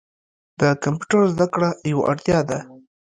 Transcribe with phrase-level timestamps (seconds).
[0.59, 2.59] د کمپیوټر زده کړه یوه اړتیا ده.